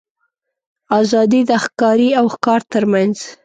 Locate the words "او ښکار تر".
2.19-2.83